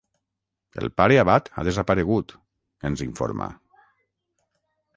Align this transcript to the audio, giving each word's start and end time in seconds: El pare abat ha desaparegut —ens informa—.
El 0.83 0.87
pare 1.01 1.19
abat 1.23 1.51
ha 1.59 1.65
desaparegut 1.67 2.35
—ens 2.91 3.05
informa—. 3.09 3.51